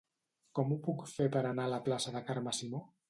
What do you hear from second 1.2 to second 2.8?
per anar a la plaça de Carme